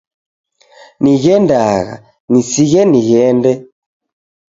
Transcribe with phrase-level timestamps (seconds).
[1.03, 1.95] Nighendagha
[2.31, 3.53] nisighe nighende.